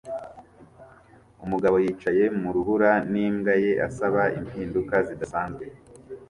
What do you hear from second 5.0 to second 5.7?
zidasanzwe